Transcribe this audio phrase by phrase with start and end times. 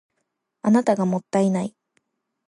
[0.63, 1.75] あなたがもったいない